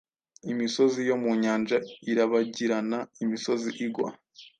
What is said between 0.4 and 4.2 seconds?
Imisozi yo mu nyanja irabagiranaimisozi igwa